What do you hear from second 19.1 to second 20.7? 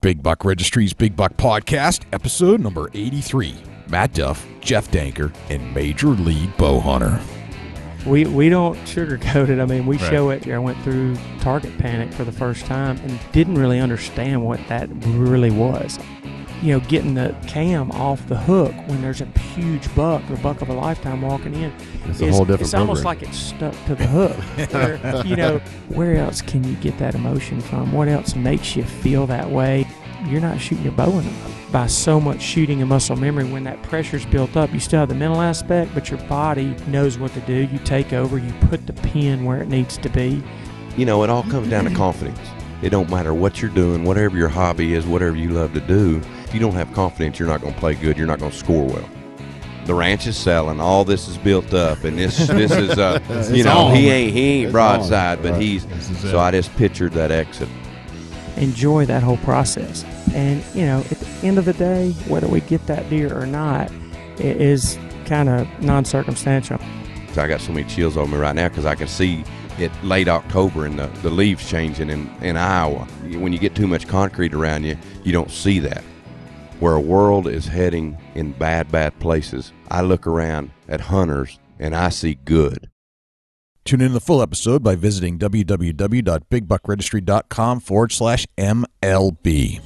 a huge buck, the buck of